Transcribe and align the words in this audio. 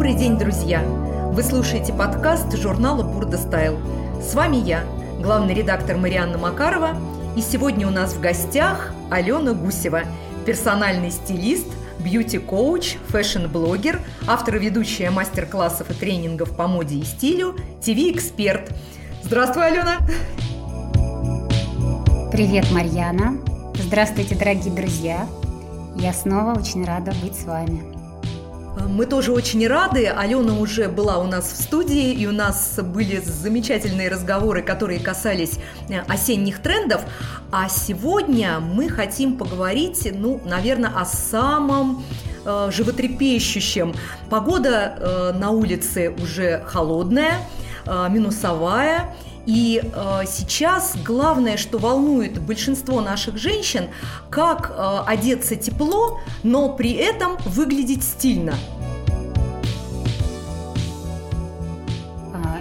Добрый 0.00 0.16
день, 0.16 0.38
друзья! 0.38 0.82
Вы 0.82 1.42
слушаете 1.42 1.92
подкаст 1.92 2.56
журнала 2.56 3.02
«Burda 3.02 3.36
Style». 3.36 3.78
С 4.18 4.32
вами 4.32 4.56
я, 4.56 4.82
главный 5.20 5.52
редактор 5.52 5.98
Марианна 5.98 6.38
Макарова, 6.38 6.96
и 7.36 7.42
сегодня 7.42 7.86
у 7.86 7.90
нас 7.90 8.14
в 8.14 8.20
гостях 8.22 8.94
Алена 9.10 9.52
Гусева, 9.52 10.04
персональный 10.46 11.10
стилист, 11.10 11.66
бьюти-коуч, 11.98 12.96
фэшн-блогер, 13.08 14.00
автор 14.26 14.56
и 14.56 14.60
ведущая 14.60 15.10
мастер-классов 15.10 15.90
и 15.90 15.92
тренингов 15.92 16.56
по 16.56 16.66
моде 16.66 16.96
и 16.96 17.04
стилю, 17.04 17.56
ТВ-эксперт. 17.82 18.72
Здравствуй, 19.22 19.66
Алена! 19.66 19.98
Привет, 22.32 22.70
Марьяна! 22.72 23.36
Здравствуйте, 23.74 24.34
дорогие 24.34 24.72
друзья! 24.72 25.28
Я 25.94 26.14
снова 26.14 26.58
очень 26.58 26.86
рада 26.86 27.12
быть 27.22 27.38
с 27.38 27.44
вами. 27.44 27.99
Мы 28.90 29.06
тоже 29.06 29.30
очень 29.30 29.66
рады. 29.68 30.08
Алена 30.08 30.54
уже 30.54 30.88
была 30.88 31.18
у 31.18 31.24
нас 31.24 31.52
в 31.52 31.62
студии, 31.62 32.12
и 32.12 32.26
у 32.26 32.32
нас 32.32 32.80
были 32.82 33.22
замечательные 33.24 34.08
разговоры, 34.08 34.62
которые 34.62 34.98
касались 34.98 35.60
э, 35.88 36.00
осенних 36.08 36.60
трендов. 36.60 37.02
А 37.52 37.68
сегодня 37.68 38.58
мы 38.58 38.88
хотим 38.88 39.36
поговорить, 39.36 40.10
ну, 40.12 40.40
наверное, 40.44 40.90
о 40.90 41.04
самом 41.04 42.04
э, 42.44 42.70
животрепещущем. 42.72 43.94
Погода 44.28 44.96
э, 44.98 45.38
на 45.38 45.50
улице 45.50 46.12
уже 46.20 46.64
холодная, 46.66 47.34
э, 47.86 48.08
минусовая. 48.10 49.14
И 49.46 49.80
э, 49.82 50.22
сейчас 50.26 50.96
главное, 51.04 51.56
что 51.56 51.78
волнует 51.78 52.40
большинство 52.40 53.00
наших 53.00 53.38
женщин, 53.38 53.88
как 54.30 54.72
э, 54.76 54.98
одеться 55.06 55.54
тепло, 55.54 56.18
но 56.42 56.70
при 56.70 56.92
этом 56.92 57.36
выглядеть 57.46 58.02
стильно. 58.02 58.54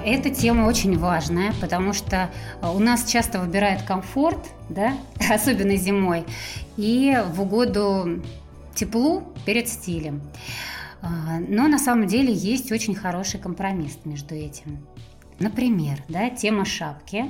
Эта 0.05 0.29
тема 0.29 0.65
очень 0.65 0.97
важная, 0.97 1.53
потому 1.61 1.93
что 1.93 2.29
э, 2.61 2.69
у 2.69 2.79
нас 2.79 3.05
часто 3.05 3.39
выбирают 3.39 3.83
комфорт, 3.83 4.39
да, 4.69 4.93
особенно 5.29 5.75
зимой, 5.75 6.25
и 6.77 7.17
в 7.33 7.41
угоду 7.41 8.21
теплу 8.75 9.23
перед 9.45 9.67
стилем. 9.67 10.21
А, 11.01 11.39
но 11.39 11.67
на 11.67 11.79
самом 11.79 12.07
деле 12.07 12.33
есть 12.33 12.71
очень 12.71 12.95
хороший 12.95 13.39
компромисс 13.39 13.99
между 14.05 14.35
этим. 14.35 14.79
Например, 15.39 16.03
да, 16.09 16.29
тема 16.29 16.65
шапки. 16.65 17.25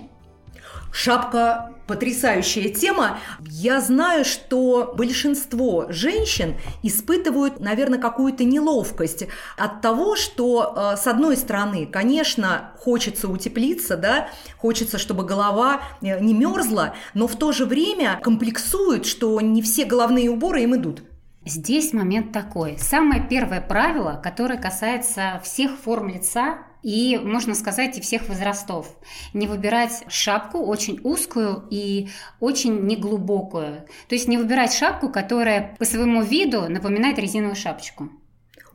Шапка 0.91 1.71
потрясающая 1.89 2.69
тема. 2.69 3.19
Я 3.41 3.81
знаю, 3.81 4.23
что 4.23 4.93
большинство 4.95 5.87
женщин 5.89 6.55
испытывают, 6.83 7.59
наверное, 7.59 7.99
какую-то 7.99 8.43
неловкость 8.43 9.25
от 9.57 9.81
того, 9.81 10.15
что, 10.15 10.73
э, 10.75 10.97
с 10.97 11.07
одной 11.07 11.35
стороны, 11.35 11.87
конечно, 11.87 12.73
хочется 12.77 13.27
утеплиться, 13.27 13.97
да, 13.97 14.29
хочется, 14.57 14.99
чтобы 14.99 15.25
голова 15.25 15.81
э, 16.01 16.19
не 16.19 16.33
мерзла, 16.33 16.93
но 17.15 17.27
в 17.27 17.35
то 17.35 17.51
же 17.51 17.65
время 17.65 18.19
комплексуют, 18.23 19.07
что 19.07 19.41
не 19.41 19.63
все 19.63 19.85
головные 19.85 20.29
уборы 20.29 20.61
им 20.61 20.75
идут. 20.75 21.01
Здесь 21.45 21.93
момент 21.93 22.31
такой. 22.31 22.77
Самое 22.77 23.25
первое 23.27 23.61
правило, 23.61 24.19
которое 24.21 24.59
касается 24.59 25.41
всех 25.43 25.77
форм 25.77 26.09
лица, 26.09 26.59
и, 26.81 27.19
можно 27.21 27.55
сказать, 27.55 27.97
и 27.97 28.01
всех 28.01 28.29
возрастов. 28.29 28.87
Не 29.33 29.47
выбирать 29.47 30.03
шапку 30.07 30.59
очень 30.59 30.99
узкую 31.03 31.67
и 31.69 32.09
очень 32.39 32.85
неглубокую. 32.85 33.85
То 34.07 34.15
есть 34.15 34.27
не 34.27 34.37
выбирать 34.37 34.73
шапку, 34.73 35.09
которая 35.09 35.75
по 35.77 35.85
своему 35.85 36.21
виду 36.21 36.69
напоминает 36.69 37.19
резиновую 37.19 37.55
шапочку. 37.55 38.09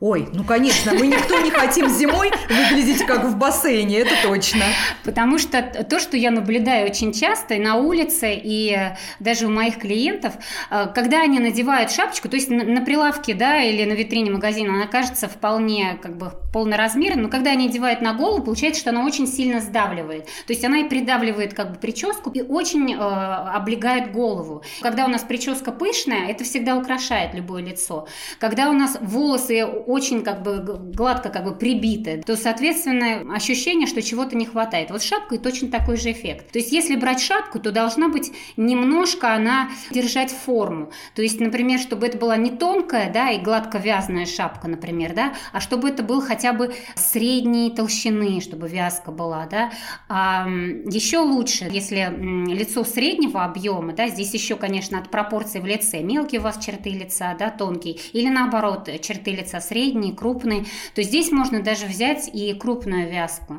Ой, 0.01 0.27
ну 0.33 0.43
конечно, 0.43 0.93
мы 0.93 1.07
никто 1.07 1.39
не 1.39 1.51
хотим 1.51 1.87
зимой 1.87 2.29
выглядеть 2.49 3.05
как 3.05 3.23
в 3.23 3.37
бассейне, 3.37 3.99
это 3.99 4.11
точно. 4.23 4.63
Потому 5.05 5.37
что 5.37 5.61
то, 5.61 5.99
что 5.99 6.17
я 6.17 6.31
наблюдаю 6.31 6.89
очень 6.89 7.13
часто 7.13 7.53
и 7.53 7.59
на 7.59 7.75
улице, 7.75 8.33
и 8.35 8.77
даже 9.19 9.47
у 9.47 9.49
моих 9.49 9.79
клиентов, 9.79 10.33
э, 10.69 10.87
когда 10.93 11.21
они 11.21 11.39
надевают 11.39 11.91
шапочку, 11.91 12.27
то 12.27 12.35
есть 12.35 12.49
на 12.49 12.81
прилавке, 12.81 13.33
да, 13.33 13.61
или 13.61 13.85
на 13.85 13.93
витрине 13.93 14.31
магазина, 14.31 14.73
она 14.73 14.87
кажется 14.87 15.29
вполне 15.29 15.97
как 16.01 16.17
бы 16.17 16.33
полноразмерной, 16.51 17.23
но 17.23 17.29
когда 17.29 17.51
они 17.51 17.67
одевают 17.67 18.01
на 18.01 18.13
голову, 18.13 18.43
получается, 18.43 18.81
что 18.81 18.89
она 18.89 19.05
очень 19.05 19.27
сильно 19.27 19.61
сдавливает. 19.61 20.25
То 20.25 20.53
есть 20.53 20.65
она 20.65 20.79
и 20.79 20.89
придавливает 20.89 21.53
как 21.53 21.71
бы 21.71 21.79
прическу 21.79 22.31
и 22.31 22.41
очень 22.41 22.93
э, 22.93 22.97
облегает 22.97 24.11
голову. 24.11 24.61
Когда 24.81 25.05
у 25.05 25.07
нас 25.07 25.21
прическа 25.23 25.71
пышная, 25.71 26.27
это 26.27 26.43
всегда 26.43 26.75
украшает 26.75 27.33
любое 27.33 27.63
лицо. 27.63 28.07
Когда 28.39 28.69
у 28.69 28.73
нас 28.73 28.97
волосы 28.99 29.65
очень 29.95 30.23
как 30.23 30.43
бы 30.43 30.57
гладко 30.93 31.29
как 31.29 31.45
бы 31.45 31.55
прибиты, 31.55 32.21
то, 32.25 32.35
соответственно, 32.35 33.33
ощущение, 33.33 33.87
что 33.87 34.01
чего-то 34.01 34.35
не 34.35 34.45
хватает. 34.45 34.91
Вот 34.91 35.01
шапкой 35.01 35.37
точно 35.37 35.69
такой 35.69 35.95
же 35.97 36.11
эффект. 36.11 36.51
То 36.51 36.59
есть, 36.59 36.71
если 36.71 36.95
брать 36.95 37.21
шапку, 37.21 37.59
то 37.59 37.71
должна 37.71 38.09
быть 38.09 38.33
немножко 38.57 39.33
она 39.33 39.69
держать 39.91 40.31
форму. 40.31 40.91
То 41.15 41.21
есть, 41.21 41.39
например, 41.39 41.79
чтобы 41.79 42.07
это 42.07 42.17
была 42.17 42.35
не 42.35 42.51
тонкая, 42.51 43.11
да, 43.11 43.31
и 43.31 43.39
гладко 43.39 43.77
вязаная 43.77 44.25
шапка, 44.25 44.67
например, 44.67 45.13
да, 45.13 45.33
а 45.53 45.61
чтобы 45.61 45.89
это 45.89 46.03
был 46.03 46.21
хотя 46.21 46.51
бы 46.51 46.73
средней 46.95 47.71
толщины, 47.71 48.41
чтобы 48.41 48.67
вязка 48.67 49.11
была, 49.11 49.45
да. 49.45 49.71
А 50.09 50.47
еще 50.47 51.19
лучше, 51.19 51.67
если 51.71 52.13
лицо 52.53 52.83
среднего 52.83 53.45
объема, 53.45 53.93
да, 53.93 54.07
здесь 54.07 54.33
еще, 54.33 54.55
конечно, 54.55 54.99
от 54.99 55.09
пропорций 55.09 55.61
в 55.61 55.65
лице, 55.65 56.01
мелкие 56.01 56.41
у 56.41 56.43
вас 56.43 56.63
черты 56.63 56.89
лица, 56.89 57.35
да, 57.39 57.49
тонкие, 57.49 57.95
или 58.13 58.29
наоборот, 58.29 58.89
черты 59.01 59.31
лица 59.31 59.61
средние, 59.61 59.74
средний, 59.75 60.13
крупный, 60.13 60.65
то 60.93 61.03
здесь 61.03 61.31
можно 61.31 61.61
даже 61.61 61.85
взять 61.85 62.29
и 62.33 62.53
крупную 62.53 63.11
вязку. 63.11 63.55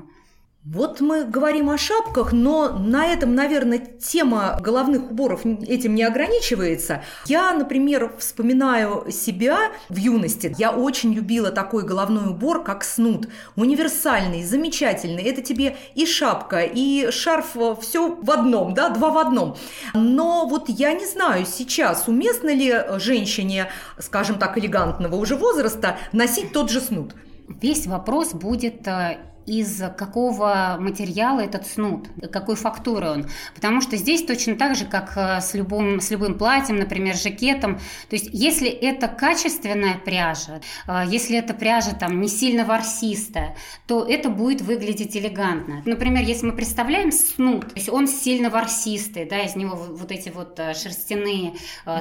Вот 0.68 1.00
мы 1.00 1.24
говорим 1.24 1.70
о 1.70 1.78
шапках, 1.78 2.32
но 2.32 2.70
на 2.70 3.06
этом, 3.06 3.36
наверное, 3.36 3.78
тема 3.78 4.58
головных 4.60 5.12
уборов 5.12 5.46
этим 5.46 5.94
не 5.94 6.02
ограничивается. 6.02 7.04
Я, 7.26 7.52
например, 7.52 8.12
вспоминаю 8.18 9.08
себя 9.12 9.70
в 9.88 9.96
юности. 9.96 10.52
Я 10.58 10.72
очень 10.72 11.14
любила 11.14 11.52
такой 11.52 11.84
головной 11.84 12.30
убор, 12.30 12.64
как 12.64 12.82
снуд. 12.82 13.28
Универсальный, 13.54 14.42
замечательный. 14.42 15.22
Это 15.22 15.40
тебе 15.40 15.76
и 15.94 16.04
шапка, 16.04 16.62
и 16.62 17.12
шарф, 17.12 17.56
все 17.80 18.16
в 18.20 18.28
одном, 18.32 18.74
да, 18.74 18.88
два 18.88 19.10
в 19.10 19.18
одном. 19.18 19.56
Но 19.94 20.48
вот 20.48 20.68
я 20.68 20.94
не 20.94 21.06
знаю 21.06 21.46
сейчас, 21.46 22.08
уместно 22.08 22.52
ли 22.52 22.74
женщине, 22.98 23.68
скажем 24.00 24.40
так, 24.40 24.58
элегантного 24.58 25.14
уже 25.14 25.36
возраста 25.36 25.96
носить 26.10 26.52
тот 26.52 26.72
же 26.72 26.80
снуд. 26.80 27.14
Весь 27.48 27.86
вопрос 27.86 28.32
будет 28.32 28.88
э, 28.88 29.18
из 29.46 29.80
какого 29.96 30.76
материала 30.78 31.40
этот 31.40 31.66
снуд, 31.66 32.08
какой 32.32 32.56
фактуры 32.56 33.08
он. 33.08 33.26
Потому 33.54 33.80
что 33.80 33.96
здесь 33.96 34.24
точно 34.24 34.56
так 34.56 34.74
же, 34.74 34.84
как 34.84 35.16
э, 35.16 35.40
с 35.40 35.54
любым, 35.54 36.00
с 36.00 36.10
любым 36.10 36.36
платьем, 36.36 36.76
например, 36.76 37.16
жакетом. 37.16 37.76
То 38.08 38.16
есть 38.16 38.28
если 38.32 38.68
это 38.68 39.08
качественная 39.08 39.98
пряжа, 39.98 40.60
э, 40.88 41.04
если 41.06 41.38
эта 41.38 41.54
пряжа 41.54 41.92
там 41.92 42.20
не 42.20 42.28
сильно 42.28 42.64
ворсистая, 42.64 43.56
то 43.86 44.04
это 44.04 44.30
будет 44.30 44.62
выглядеть 44.62 45.16
элегантно. 45.16 45.82
Например, 45.84 46.24
если 46.24 46.46
мы 46.46 46.52
представляем 46.52 47.12
снуд, 47.12 47.68
то 47.68 47.76
есть 47.76 47.88
он 47.88 48.08
сильно 48.08 48.50
ворсистый, 48.50 49.26
да, 49.26 49.40
из 49.42 49.54
него 49.54 49.76
вот 49.76 50.10
эти 50.10 50.28
вот 50.30 50.58
э, 50.58 50.74
шерстяные 50.74 51.54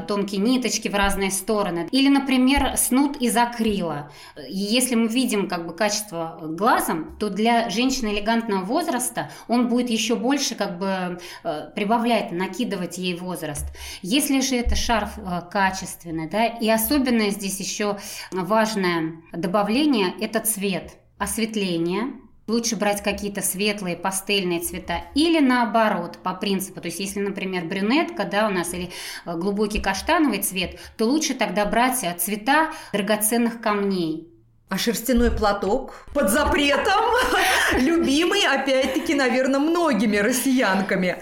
тонкие 0.07 0.41
ниточки 0.41 0.87
в 0.87 0.95
разные 0.95 1.31
стороны. 1.31 1.87
Или, 1.91 2.09
например, 2.09 2.75
снуд 2.77 3.17
из 3.21 3.37
акрила. 3.37 4.11
Если 4.49 4.95
мы 4.95 5.07
видим 5.07 5.47
как 5.47 5.67
бы 5.67 5.73
качество 5.73 6.39
глазом, 6.41 7.15
то 7.19 7.29
для 7.35 7.69
женщины 7.69 8.13
элегантного 8.13 8.63
возраста 8.63 9.29
он 9.47 9.67
будет 9.67 9.89
еще 9.89 10.15
больше 10.15 10.55
как 10.55 10.79
бы 10.79 11.19
э, 11.43 11.71
прибавлять, 11.75 12.31
накидывать 12.31 12.97
ей 12.97 13.15
возраст. 13.15 13.65
Если 14.01 14.39
же 14.41 14.55
это 14.55 14.75
шарф 14.75 15.17
э, 15.17 15.41
качественный, 15.51 16.29
да, 16.29 16.45
и 16.45 16.69
особенное 16.69 17.29
здесь 17.29 17.59
еще 17.59 17.97
важное 18.31 19.13
добавление– 19.33 20.13
это 20.19 20.39
цвет, 20.39 20.97
осветление, 21.17 22.13
Лучше 22.47 22.75
брать 22.75 23.01
какие-то 23.01 23.41
светлые 23.41 23.97
пастельные 23.97 24.59
цвета 24.59 25.01
или 25.15 25.39
наоборот, 25.39 26.19
по 26.21 26.35
принципу. 26.35 26.79
То 26.79 26.89
есть, 26.89 26.99
если, 26.99 27.19
например, 27.19 27.65
брюнетка, 27.65 28.23
да, 28.23 28.47
у 28.47 28.51
нас 28.51 28.71
или 28.73 28.91
э, 29.25 29.35
глубокий 29.35 29.81
каштановый 29.81 30.43
цвет, 30.43 30.79
то 30.95 31.05
лучше 31.05 31.33
тогда 31.33 31.65
брать 31.65 32.05
цвета 32.19 32.71
драгоценных 32.93 33.61
камней. 33.61 34.34
А 34.67 34.79
шерстяной 34.79 35.29
платок 35.29 35.93
под 36.11 36.31
запретом, 36.31 37.03
любимый, 37.77 38.47
опять-таки, 38.47 39.13
наверное, 39.13 39.59
многими 39.59 40.17
россиянками. 40.17 41.17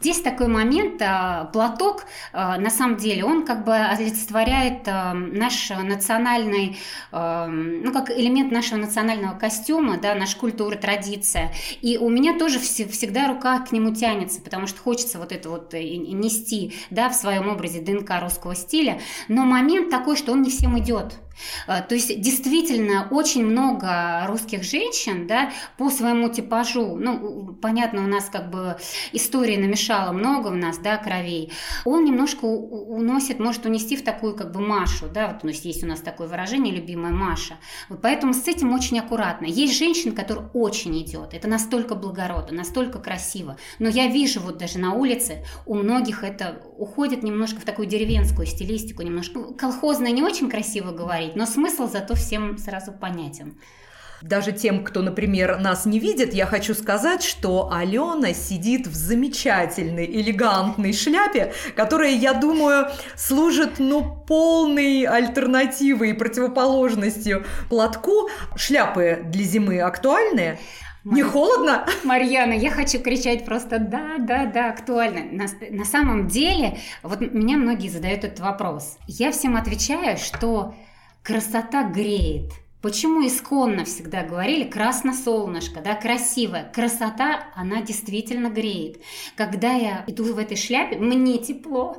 Здесь 0.00 0.20
такой 0.20 0.48
момент, 0.48 1.00
а, 1.00 1.44
платок, 1.52 2.06
а, 2.32 2.58
на 2.58 2.70
самом 2.70 2.96
деле, 2.96 3.24
он 3.24 3.44
как 3.44 3.64
бы 3.64 3.74
олицетворяет 3.74 4.88
а, 4.88 5.14
наш 5.14 5.70
национальный, 5.70 6.76
ну, 7.12 7.92
как 7.92 8.10
элемент 8.10 8.50
нашего 8.52 8.78
национального 8.78 9.38
костюма, 9.38 9.98
да, 9.98 10.14
наша 10.16 10.36
культура, 10.36 10.76
традиция. 10.76 11.52
И 11.80 11.98
у 11.98 12.08
меня 12.08 12.36
тоже 12.36 12.58
всегда 12.58 13.28
рука 13.28 13.60
к 13.60 13.70
нему 13.70 13.94
тянется, 13.94 14.40
потому 14.40 14.66
что 14.66 14.80
хочется 14.80 15.18
вот 15.18 15.30
это 15.30 15.50
вот 15.50 15.72
э, 15.74 15.82
нести, 15.82 16.74
да, 16.90 17.08
в 17.08 17.14
своем 17.14 17.48
образе 17.48 17.80
ДНК 17.80 18.20
русского 18.20 18.56
стиля. 18.56 19.00
Но 19.28 19.44
момент 19.44 19.88
такой, 19.90 20.16
что 20.16 20.32
он 20.32 20.42
не 20.42 20.50
всем 20.50 20.78
идет. 20.78 21.14
Э, 21.66 21.82
то 21.82 21.94
есть 21.94 22.20
действительно 22.20 23.08
очень 23.10 23.44
много 23.44 24.24
русских 24.26 24.62
женщин, 24.62 25.26
да, 25.26 25.50
по 25.76 25.90
своему 25.90 26.28
типажу, 26.28 26.96
ну, 26.96 27.54
понятно, 27.60 28.04
у 28.04 28.06
нас 28.06 28.28
как 28.28 28.50
бы 28.50 28.76
истории 29.12 29.56
намешало 29.56 30.12
много 30.12 30.48
у 30.48 30.54
нас, 30.54 30.78
да, 30.78 30.96
кровей, 30.96 31.52
он 31.84 32.04
немножко 32.04 32.44
уносит, 32.44 33.38
может 33.38 33.66
унести 33.66 33.96
в 33.96 34.04
такую 34.04 34.34
как 34.34 34.52
бы 34.52 34.60
Машу, 34.60 35.06
да, 35.08 35.28
вот 35.28 35.44
у 35.44 35.46
нас 35.46 35.60
есть 35.64 35.82
у 35.84 35.86
нас 35.86 36.00
такое 36.00 36.28
выражение, 36.28 36.74
любимая 36.74 37.12
Маша. 37.12 37.56
Вот 37.88 38.02
поэтому 38.02 38.34
с 38.34 38.46
этим 38.46 38.72
очень 38.72 38.98
аккуратно. 38.98 39.46
Есть 39.46 39.78
женщина, 39.78 40.14
которая 40.14 40.48
очень 40.54 40.98
идет, 41.02 41.34
это 41.34 41.48
настолько 41.48 41.94
благородно, 41.94 42.56
настолько 42.56 42.98
красиво, 42.98 43.56
но 43.78 43.88
я 43.88 44.08
вижу 44.08 44.40
вот 44.40 44.58
даже 44.58 44.78
на 44.78 44.94
улице, 44.94 45.44
у 45.66 45.74
многих 45.74 46.24
это 46.24 46.62
уходит 46.76 47.22
немножко 47.22 47.60
в 47.60 47.64
такую 47.64 47.86
деревенскую 47.86 48.46
стилистику, 48.46 49.02
немножко 49.02 49.54
колхозно 49.54 50.08
не 50.08 50.22
очень 50.22 50.48
красиво 50.48 50.92
говорить, 50.92 51.27
но 51.34 51.46
смысл 51.46 51.88
зато 51.88 52.14
всем 52.14 52.58
сразу 52.58 52.92
понятен. 52.92 53.56
Даже 54.20 54.50
тем, 54.50 54.82
кто, 54.82 55.00
например, 55.00 55.60
нас 55.60 55.86
не 55.86 56.00
видит, 56.00 56.34
я 56.34 56.44
хочу 56.44 56.74
сказать, 56.74 57.22
что 57.22 57.70
Алена 57.72 58.32
сидит 58.32 58.88
в 58.88 58.94
замечательной, 58.94 60.06
элегантной 60.06 60.92
шляпе, 60.92 61.52
которая, 61.76 62.10
я 62.10 62.32
думаю, 62.32 62.88
служит, 63.14 63.78
ну, 63.78 64.24
полной 64.26 65.04
альтернативой 65.04 66.10
и 66.10 66.14
противоположностью 66.14 67.44
платку. 67.68 68.28
Шляпы 68.56 69.22
для 69.24 69.44
зимы 69.44 69.80
актуальные? 69.80 70.58
Не 71.04 71.22
холодно? 71.22 71.86
Марьяна, 72.02 72.52
я 72.54 72.70
хочу 72.70 72.98
кричать 72.98 73.44
просто 73.44 73.78
да, 73.78 74.16
да, 74.18 74.46
да, 74.46 74.70
актуально. 74.70 75.22
На, 75.30 75.46
на 75.70 75.84
самом 75.84 76.26
деле, 76.26 76.78
вот 77.04 77.20
меня 77.20 77.56
многие 77.56 77.88
задают 77.88 78.24
этот 78.24 78.40
вопрос. 78.40 78.98
Я 79.06 79.30
всем 79.30 79.56
отвечаю, 79.56 80.18
что 80.18 80.74
красота 81.22 81.84
греет. 81.84 82.52
Почему 82.80 83.26
исконно 83.26 83.84
всегда 83.84 84.22
говорили 84.22 84.62
«красно 84.62 85.12
солнышко», 85.12 85.80
да, 85.80 85.96
красивая. 85.96 86.70
Красота, 86.72 87.48
она 87.56 87.82
действительно 87.82 88.50
греет. 88.50 88.98
Когда 89.36 89.72
я 89.72 90.04
иду 90.06 90.32
в 90.32 90.38
этой 90.38 90.56
шляпе, 90.56 90.96
мне 90.96 91.38
тепло. 91.38 91.96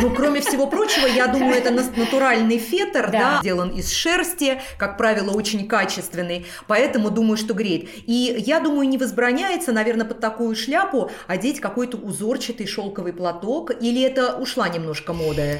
Ну, 0.00 0.14
кроме 0.14 0.40
всего 0.40 0.66
прочего, 0.66 1.06
я 1.06 1.26
думаю, 1.26 1.56
это 1.56 1.70
натуральный 1.70 2.56
фетр, 2.56 3.10
да. 3.10 3.18
да, 3.34 3.38
сделан 3.42 3.68
из 3.68 3.92
шерсти, 3.92 4.62
как 4.78 4.96
правило, 4.96 5.32
очень 5.32 5.68
качественный, 5.68 6.46
поэтому 6.66 7.10
думаю, 7.10 7.36
что 7.36 7.52
греет. 7.52 7.90
И 8.06 8.34
я 8.38 8.60
думаю, 8.60 8.88
не 8.88 8.96
возбраняется, 8.96 9.72
наверное, 9.72 10.06
под 10.06 10.20
такую 10.20 10.56
шляпу 10.56 11.10
одеть 11.26 11.60
какой-то 11.60 11.98
узорчатый 11.98 12.66
шелковый 12.66 13.12
платок, 13.12 13.72
или 13.78 14.00
это 14.00 14.38
ушла 14.38 14.70
немножко 14.70 15.12
мода? 15.12 15.58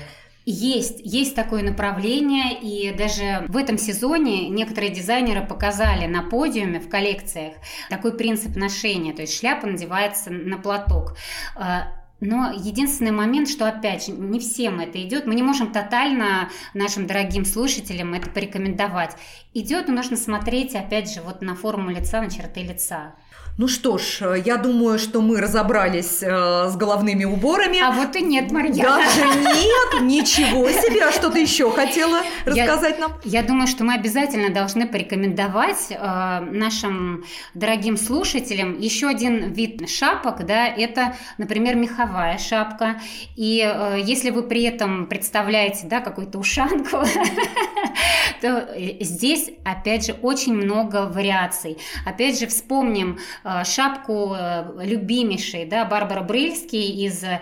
Есть, 0.51 1.03
есть 1.05 1.35
такое 1.35 1.63
направление, 1.63 2.59
и 2.59 2.91
даже 2.97 3.45
в 3.49 3.57
этом 3.59 3.77
сезоне 3.77 4.49
некоторые 4.49 4.91
дизайнеры 4.91 5.47
показали 5.47 6.07
на 6.07 6.23
подиуме 6.23 6.81
в 6.81 6.89
коллекциях 6.89 7.53
такой 7.91 8.17
принцип 8.17 8.57
ношения, 8.57 9.13
то 9.13 9.21
есть 9.21 9.39
шляпа 9.39 9.67
надевается 9.67 10.31
на 10.31 10.57
платок. 10.57 11.19
А, 11.55 11.89
но 12.21 12.51
единственный 12.51 13.11
момент, 13.11 13.51
что 13.51 13.69
опять 13.69 14.07
же, 14.07 14.13
не 14.13 14.41
всем 14.41 14.81
это 14.81 14.99
идет, 15.03 15.27
мы 15.27 15.35
не 15.35 15.43
можем 15.43 15.71
тотально 15.71 16.49
нашим 16.73 17.07
дорогим 17.07 17.45
слушателям 17.45 18.15
это 18.15 18.31
порекомендовать. 18.31 19.17
Идет, 19.53 19.89
но 19.89 19.97
нужно 19.97 20.17
смотреть, 20.17 20.75
опять 20.75 21.13
же, 21.13 21.21
вот 21.21 21.43
на 21.43 21.57
форму 21.57 21.91
лица, 21.91 22.23
на 22.23 22.31
черты 22.31 22.63
лица. 22.63 23.17
Ну 23.59 23.67
что 23.67 23.99
ж, 23.99 24.41
я 24.45 24.57
думаю, 24.57 25.01
что 25.01 25.21
мы 25.21 25.41
разобрались 25.41 26.23
э, 26.23 26.69
с 26.69 26.77
головными 26.77 27.25
уборами. 27.25 27.81
А 27.81 27.91
вот 27.91 28.15
и 28.15 28.23
нет, 28.23 28.53
Марьяна. 28.53 28.99
Даже 28.99 29.25
нет, 29.37 30.03
ничего 30.03 30.71
себе. 30.71 31.05
А 31.05 31.11
что 31.11 31.29
ты 31.29 31.41
еще 31.41 31.69
хотела 31.73 32.21
рассказать 32.45 32.95
я, 32.99 33.09
нам? 33.09 33.13
Я 33.25 33.43
думаю, 33.43 33.67
что 33.67 33.83
мы 33.83 33.95
обязательно 33.95 34.51
должны 34.51 34.87
порекомендовать 34.87 35.89
э, 35.91 36.41
нашим 36.53 37.25
дорогим 37.55 37.97
слушателям 37.97 38.79
еще 38.79 39.09
один 39.09 39.53
вид 39.53 39.91
шапок, 39.91 40.47
да, 40.47 40.69
это, 40.69 41.17
например, 41.37 41.75
меховая 41.75 42.39
шапка. 42.39 43.01
И 43.35 43.61
э, 43.61 43.99
если 44.01 44.31
вы 44.31 44.45
при 44.45 44.63
этом 44.63 45.07
представляете, 45.07 45.89
да, 45.89 45.99
какую-то 45.99 46.39
ушанку, 46.39 46.99
то 48.41 48.69
здесь, 49.01 49.51
опять 49.65 50.07
же, 50.07 50.13
очень 50.23 50.55
много 50.55 51.07
вариаций. 51.07 51.79
Опять 52.07 52.39
же, 52.39 52.47
вспомним 52.47 53.19
Э, 53.49 53.65
шапку 53.65 54.35
э, 54.35 54.65
любимейшей, 54.85 55.65
да, 55.65 55.85
Барбара 55.85 56.23
Брыльский 56.23 57.07
из 57.07 57.23
э, 57.25 57.41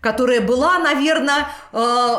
которая 0.00 0.40
была, 0.40 0.80
наверное, 0.80 1.46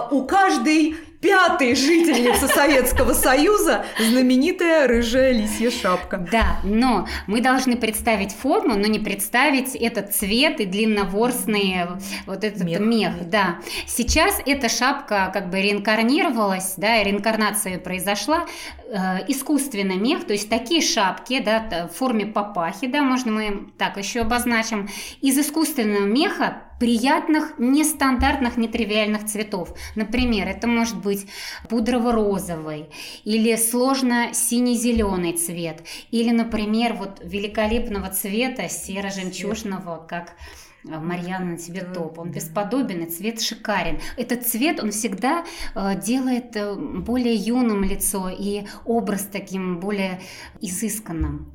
у 0.10 0.24
каждой 0.24 0.96
пятой 1.24 1.74
жительницы 1.74 2.48
Советского 2.48 3.14
Союза 3.14 3.86
знаменитая 3.98 4.88
рыжая 4.88 5.32
лисья 5.32 5.72
шапка. 5.72 6.18
Да, 6.18 6.60
но 6.66 7.08
мы 7.28 7.40
должны 7.40 7.78
представить 7.78 8.34
форму, 8.34 8.76
но 8.76 8.88
не 8.88 9.00
представить 9.00 9.74
этот 9.74 10.14
цвет 10.14 10.60
и 10.60 10.66
длинноворстный 10.66 11.86
вот 12.26 12.44
этот 12.44 12.64
мех. 12.64 12.82
мех 12.82 13.30
да. 13.30 13.60
Сейчас 13.88 14.42
эта 14.46 14.68
шапка 14.68 15.32
как 15.34 15.50
бы 15.50 15.62
реинкарнировалась, 15.62 16.74
да, 16.76 17.02
реинкарнация 17.02 17.80
произошла, 17.80 18.46
э, 18.90 19.20
искусственный 19.30 19.96
мех, 19.96 20.26
то 20.26 20.34
есть 20.34 20.50
такие 20.50 20.82
шапки, 20.82 21.40
да, 21.40 21.88
в 21.88 21.98
форме 21.98 22.26
папахи, 22.26 22.88
да, 22.88 23.02
можно 23.02 23.32
мы 23.32 23.70
так 23.78 23.98
еще 23.98 24.22
обозначим, 24.22 24.90
из 25.22 25.38
искусственного 25.38 26.06
меха 26.06 26.64
приятных, 26.80 27.54
нестандартных, 27.58 28.58
нетривиальных 28.58 29.26
цветов. 29.26 29.74
Например, 29.96 30.48
это 30.48 30.68
может 30.68 30.98
быть 30.98 31.28
пудрово-розовый 31.70 32.90
или 33.24 33.56
сложно 33.56 34.34
сине-зеленый 34.34 35.34
цвет, 35.34 35.84
или, 36.12 36.32
например, 36.32 36.94
вот 36.94 37.22
великолепного 37.24 38.10
цвета 38.10 38.68
серо-жемчужного, 38.70 40.06
как 40.08 40.34
э, 40.88 41.00
Марьяна 41.00 41.52
на 41.52 41.58
тебе 41.58 41.82
топ. 41.82 42.20
Он 42.20 42.32
бесподобен, 42.32 43.04
и 43.04 43.10
цвет 43.10 43.42
шикарен. 43.42 44.00
Этот 44.18 44.46
цвет, 44.46 44.82
он 44.82 44.92
всегда 44.92 45.46
э, 45.76 46.00
делает 46.02 46.56
э, 46.56 46.76
более 46.76 47.36
юным 47.36 47.84
лицо 47.84 48.30
и 48.30 48.66
образ 48.86 49.28
таким 49.32 49.80
более 49.80 50.22
изысканным. 50.62 51.54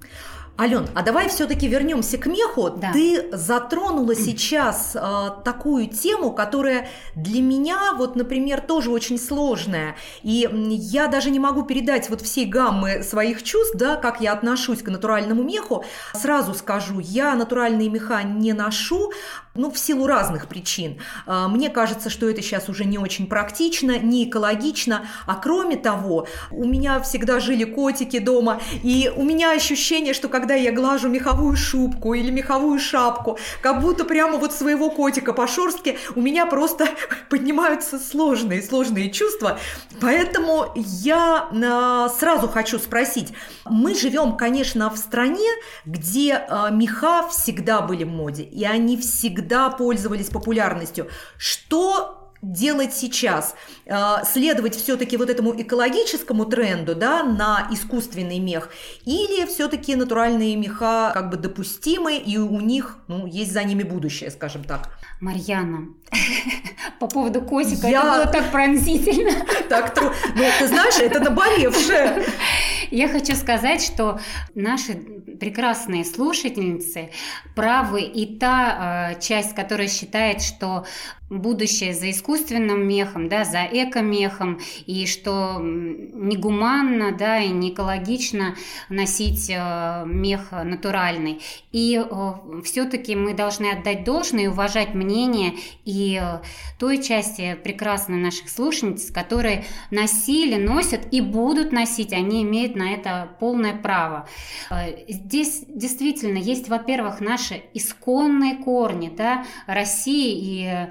Ален, 0.60 0.88
а 0.92 1.02
давай 1.02 1.28
все-таки 1.28 1.68
вернемся 1.68 2.18
к 2.18 2.26
меху. 2.26 2.70
Да. 2.70 2.92
Ты 2.92 3.28
затронула 3.30 4.16
сейчас 4.16 4.96
э, 4.96 5.30
такую 5.44 5.86
тему, 5.86 6.32
которая 6.32 6.88
для 7.14 7.40
меня, 7.40 7.92
вот, 7.96 8.16
например, 8.16 8.60
тоже 8.60 8.90
очень 8.90 9.20
сложная. 9.20 9.94
И 10.24 10.48
я 10.52 11.06
даже 11.06 11.30
не 11.30 11.38
могу 11.38 11.62
передать 11.62 12.10
вот 12.10 12.22
всей 12.22 12.44
гаммы 12.46 13.04
своих 13.04 13.44
чувств, 13.44 13.76
да, 13.76 13.94
как 13.94 14.20
я 14.20 14.32
отношусь 14.32 14.82
к 14.82 14.88
натуральному 14.88 15.44
меху. 15.44 15.84
Сразу 16.12 16.54
скажу, 16.54 16.98
я 16.98 17.36
натуральные 17.36 17.88
меха 17.88 18.24
не 18.24 18.52
ношу, 18.52 19.12
ну, 19.58 19.70
в 19.70 19.78
силу 19.78 20.06
разных 20.06 20.48
причин. 20.48 20.98
А, 21.26 21.48
мне 21.48 21.68
кажется, 21.68 22.08
что 22.10 22.30
это 22.30 22.40
сейчас 22.42 22.68
уже 22.68 22.84
не 22.84 22.96
очень 22.96 23.26
практично, 23.26 23.98
не 23.98 24.24
экологично, 24.24 25.06
а 25.26 25.34
кроме 25.34 25.76
того, 25.76 26.28
у 26.50 26.64
меня 26.64 27.00
всегда 27.00 27.40
жили 27.40 27.64
котики 27.64 28.20
дома, 28.20 28.60
и 28.82 29.12
у 29.14 29.24
меня 29.24 29.52
ощущение, 29.52 30.14
что 30.14 30.28
когда 30.28 30.54
я 30.54 30.72
глажу 30.72 31.08
меховую 31.08 31.56
шубку 31.56 32.14
или 32.14 32.30
меховую 32.30 32.78
шапку, 32.78 33.38
как 33.60 33.80
будто 33.80 34.04
прямо 34.04 34.38
вот 34.38 34.52
своего 34.52 34.90
котика 34.90 35.32
по 35.32 35.48
шорстке, 35.48 35.98
у 36.14 36.20
меня 36.20 36.46
просто 36.46 36.88
поднимаются 37.28 37.98
сложные, 37.98 38.62
сложные 38.62 39.10
чувства. 39.10 39.58
Поэтому 40.00 40.72
я 40.76 41.48
а, 41.50 42.08
сразу 42.10 42.46
хочу 42.46 42.78
спросить, 42.78 43.32
мы 43.64 43.94
живем, 43.94 44.36
конечно, 44.36 44.88
в 44.88 44.96
стране, 44.96 45.50
где 45.84 46.34
а, 46.34 46.70
меха 46.70 47.26
всегда 47.28 47.80
были 47.80 48.04
в 48.04 48.08
моде, 48.08 48.44
и 48.44 48.64
они 48.64 48.96
всегда 48.96 49.47
всегда 49.48 49.70
пользовались 49.70 50.28
популярностью. 50.28 51.08
Что 51.38 52.30
делать 52.42 52.94
сейчас? 52.94 53.54
Э, 53.86 54.24
следовать 54.24 54.76
все-таки 54.76 55.16
вот 55.16 55.30
этому 55.30 55.60
экологическому 55.60 56.44
тренду, 56.44 56.94
да, 56.94 57.22
на 57.22 57.66
искусственный 57.72 58.38
мех, 58.38 58.68
или 59.06 59.46
все-таки 59.46 59.96
натуральные 59.96 60.56
меха 60.56 61.10
как 61.14 61.30
бы 61.30 61.36
допустимы, 61.36 62.16
и 62.16 62.36
у 62.36 62.60
них, 62.60 62.98
ну, 63.08 63.26
есть 63.26 63.52
за 63.52 63.64
ними 63.64 63.82
будущее, 63.82 64.30
скажем 64.30 64.64
так? 64.64 64.90
Марьяна, 65.20 65.88
по 67.00 67.08
поводу 67.08 67.40
котика, 67.40 67.88
Я... 67.88 68.00
это 68.00 68.10
было 68.12 68.26
так 68.26 68.52
пронзительно. 68.52 69.32
Так, 69.68 69.94
ну, 70.00 70.10
ты 70.58 70.68
знаешь, 70.68 70.98
это 70.98 71.20
наболевшее. 71.20 72.24
Я 72.90 73.08
хочу 73.08 73.34
сказать, 73.34 73.82
что 73.82 74.20
наши 74.54 74.94
прекрасные 74.94 76.04
слушательницы 76.04 77.10
правы 77.54 78.02
и 78.02 78.38
та 78.38 79.12
э, 79.12 79.20
часть, 79.20 79.54
которая 79.54 79.88
считает, 79.88 80.42
что 80.42 80.84
будущее 81.30 81.94
за 81.94 82.10
искусственным 82.10 82.86
мехом, 82.86 83.28
да, 83.28 83.44
за 83.44 83.64
экомехом, 83.64 84.60
и 84.86 85.06
что 85.06 85.58
негуманно, 85.60 87.12
да, 87.12 87.38
и 87.38 87.48
не 87.48 87.70
экологично 87.70 88.56
носить 88.88 89.50
э, 89.50 90.04
мех 90.06 90.52
натуральный. 90.52 91.42
И 91.70 92.02
э, 92.02 92.62
все-таки 92.64 93.14
мы 93.14 93.34
должны 93.34 93.70
отдать 93.70 94.04
должное 94.04 94.44
и 94.44 94.48
уважать 94.48 94.94
мнение 94.94 95.54
и 95.84 96.18
э, 96.20 96.40
той 96.78 97.02
части 97.02 97.58
прекрасной 97.62 98.18
наших 98.18 98.48
слушательниц, 98.48 99.10
которые 99.10 99.64
носили, 99.90 100.56
носят 100.56 101.12
и 101.12 101.20
будут 101.20 101.72
носить, 101.72 102.12
они 102.12 102.42
имеют 102.42 102.74
на 102.78 102.92
это 102.92 103.28
полное 103.40 103.76
право. 103.76 104.28
Э, 104.70 105.04
здесь 105.08 105.64
действительно 105.68 106.38
есть, 106.38 106.68
во-первых, 106.68 107.20
наши 107.20 107.62
исконные 107.74 108.56
корни, 108.56 109.12
да, 109.14 109.44
России 109.66 110.38
и 110.38 110.88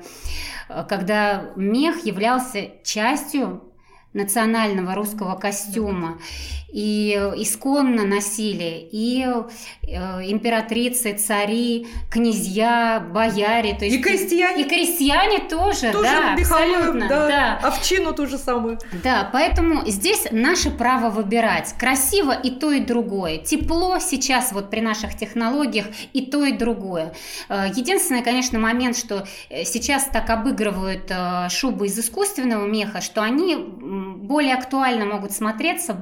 Э, 0.69 0.85
когда 0.87 1.51
мех 1.55 2.05
являлся 2.05 2.71
частью 2.83 3.66
национального 4.17 4.95
русского 4.95 5.35
костюма. 5.35 6.19
И 6.69 7.13
исконно 7.37 8.05
носили 8.05 8.89
и 8.91 9.25
э, 9.87 10.21
императрицы, 10.29 11.13
цари, 11.13 11.87
князья, 12.11 12.99
бояре, 13.09 13.73
то 13.73 13.85
есть 13.85 13.97
и 13.97 14.01
крестьяне, 14.01 14.63
и 14.63 14.67
крестьяне 14.67 15.39
тоже, 15.39 15.93
тоже 15.93 16.03
да, 16.03 16.33
абсолютно, 16.33 17.07
да, 17.07 17.27
да, 17.27 17.59
овчину 17.63 18.13
ту 18.13 18.27
же 18.27 18.37
самую. 18.37 18.79
Да, 19.01 19.29
поэтому 19.31 19.85
здесь 19.85 20.27
наше 20.31 20.69
право 20.69 21.09
выбирать, 21.09 21.73
красиво 21.79 22.33
и 22.33 22.51
то 22.51 22.71
и 22.71 22.81
другое, 22.81 23.37
тепло 23.37 23.97
сейчас 23.99 24.51
вот 24.51 24.69
при 24.69 24.81
наших 24.81 25.15
технологиях 25.15 25.85
и 26.11 26.25
то 26.25 26.43
и 26.43 26.51
другое. 26.51 27.13
Э, 27.47 27.67
единственный, 27.73 28.23
конечно, 28.23 28.59
момент, 28.59 28.97
что 28.97 29.25
э, 29.49 29.63
сейчас 29.63 30.03
так 30.11 30.29
обыгрывают 30.29 31.09
шубы 31.49 31.87
из 31.87 31.97
искусственного 31.97 32.67
меха, 32.67 32.99
что 32.99 33.21
они 33.21 33.55
более 34.15 34.53
актуально 34.53 35.05
могут 35.05 35.31
смотреться 35.31 35.97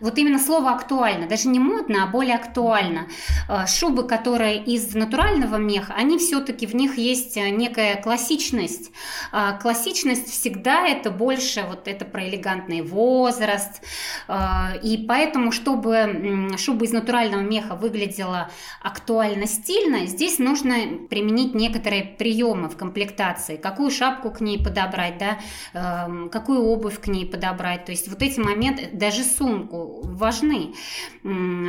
вот 0.00 0.18
именно 0.18 0.38
слово 0.38 0.72
актуально, 0.72 1.26
даже 1.26 1.48
не 1.48 1.58
модно, 1.58 2.04
а 2.04 2.06
более 2.06 2.36
актуально. 2.36 3.08
Э, 3.48 3.66
шубы, 3.66 4.04
которые 4.04 4.62
из 4.62 4.94
натурального 4.94 5.56
меха, 5.56 5.94
они 5.96 6.18
все-таки 6.18 6.66
в 6.66 6.74
них 6.74 6.98
есть 6.98 7.36
э, 7.36 7.50
некая 7.50 8.00
классичность. 8.00 8.90
А 9.32 9.52
классичность 9.52 10.30
всегда 10.30 10.86
это 10.86 11.10
больше 11.10 11.64
вот 11.68 11.88
это 11.88 12.04
про 12.04 12.28
элегантный 12.28 12.82
возраст. 12.82 13.82
Э, 14.28 14.78
и 14.82 15.04
поэтому, 15.06 15.52
чтобы 15.52 16.50
шуба 16.58 16.84
из 16.84 16.92
натурального 16.92 17.42
меха 17.42 17.74
выглядела 17.74 18.50
актуально 18.82 19.46
стильно, 19.46 20.06
здесь 20.06 20.38
нужно 20.38 20.74
применить 21.08 21.54
некоторые 21.54 22.04
приемы 22.04 22.68
в 22.68 22.76
комплектации. 22.76 23.56
Какую 23.56 23.90
шапку 23.90 24.30
к 24.30 24.40
ней 24.40 24.62
подобрать, 24.62 25.18
да, 25.18 25.38
эм, 25.72 26.28
какую 26.28 26.62
обувь 26.62 27.00
к 27.00 27.06
ней 27.06 27.23
подобрать. 27.24 27.84
То 27.84 27.92
есть 27.92 28.08
вот 28.08 28.22
эти 28.22 28.40
моменты, 28.40 28.88
даже 28.92 29.22
сумку 29.22 30.02
важны, 30.04 30.74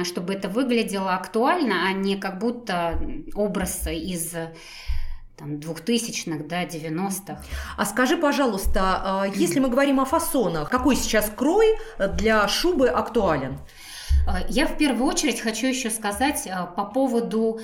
чтобы 0.04 0.34
это 0.34 0.50
выглядело 0.50 1.16
актуально, 1.16 1.88
а 1.88 1.94
не 1.94 2.18
как 2.18 2.40
будто 2.40 3.00
образ 3.34 3.88
из 3.88 4.34
там, 5.38 5.60
двухтысячных, 5.60 6.48
да, 6.48 6.64
90-х. 6.64 7.42
А 7.78 7.86
скажи, 7.86 8.18
пожалуйста, 8.18 9.02
а, 9.04 9.26
если 9.28 9.60
мы 9.60 9.70
говорим 9.70 10.00
о 10.00 10.06
фасонах, 10.06 10.70
какой 10.70 10.96
сейчас 10.96 11.30
крой 11.36 11.78
для 12.18 12.48
шубы 12.48 12.88
актуален? 12.88 13.60
А, 14.28 14.40
я 14.50 14.66
в 14.66 14.78
первую 14.78 15.08
очередь 15.08 15.40
хочу 15.40 15.68
еще 15.68 15.90
сказать 15.90 16.48
а, 16.48 16.66
по 16.66 16.86
поводу 16.86 17.60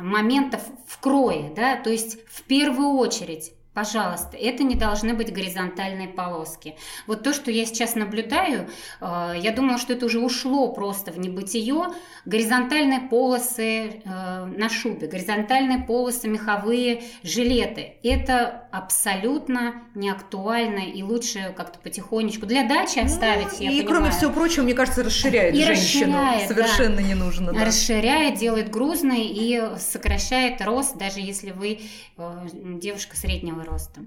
моментов 0.00 0.60
в 0.86 0.98
крое, 1.00 1.52
да, 1.54 1.76
то 1.76 1.90
есть 1.90 2.18
в 2.28 2.42
первую 2.42 2.90
очередь 2.90 3.52
Пожалуйста, 3.76 4.38
это 4.38 4.62
не 4.62 4.74
должны 4.74 5.12
быть 5.12 5.30
горизонтальные 5.34 6.08
полоски. 6.08 6.76
Вот 7.06 7.22
то, 7.22 7.34
что 7.34 7.50
я 7.50 7.66
сейчас 7.66 7.94
наблюдаю, 7.94 8.70
э, 9.02 9.34
я 9.36 9.52
думала, 9.52 9.76
что 9.76 9.92
это 9.92 10.06
уже 10.06 10.18
ушло 10.18 10.72
просто 10.72 11.12
в 11.12 11.18
небытие. 11.18 11.92
Горизонтальные 12.24 13.00
полосы 13.10 14.00
э, 14.02 14.44
на 14.46 14.70
шубе, 14.70 15.08
горизонтальные 15.08 15.80
полосы 15.80 16.26
меховые 16.26 17.02
жилеты. 17.22 17.96
Это 18.02 18.66
абсолютно 18.72 19.82
не 19.94 20.08
актуально 20.08 20.78
и 20.78 21.02
лучше 21.02 21.52
как-то 21.54 21.78
потихонечку 21.78 22.46
для 22.46 22.66
дачи 22.66 23.00
оставить. 23.00 23.60
Ну, 23.60 23.66
и 23.66 23.66
понимаю. 23.66 23.86
кроме 23.86 24.10
всего 24.10 24.32
прочего, 24.32 24.62
мне 24.62 24.72
кажется, 24.72 25.02
расширяет 25.04 25.54
и 25.54 25.62
женщину. 25.62 26.16
Расширяет, 26.16 26.48
Совершенно 26.48 26.96
да. 26.96 27.02
не 27.02 27.14
нужно. 27.14 27.52
Да. 27.52 27.66
Расширяет, 27.66 28.38
делает 28.38 28.70
грузной 28.70 29.26
и 29.26 29.62
сокращает 29.78 30.62
рост, 30.62 30.96
даже 30.96 31.20
если 31.20 31.50
вы 31.50 31.80
э, 32.16 32.46
девушка 32.80 33.18
среднего 33.18 33.65
роста. 33.66 34.00